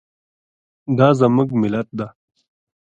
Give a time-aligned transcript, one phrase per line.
[0.97, 2.07] دا زموږ ملت ده